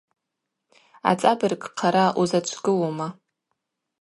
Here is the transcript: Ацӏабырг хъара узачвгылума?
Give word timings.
Ацӏабырг 1.09 1.61
хъара 1.77 2.05
узачвгылума? 2.19 3.07